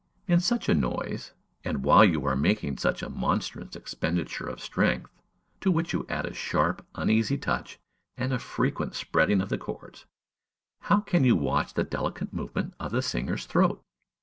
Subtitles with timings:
[0.25, 1.31] In such a noise,
[1.63, 5.11] and while you are making such a monstrous expenditure of strength,
[5.59, 7.77] to which you add a sharp, uneasy touch,
[8.17, 10.05] and a frequent spreading of the chords,
[10.79, 13.79] how can you watch the delicate movements of the singer's throat?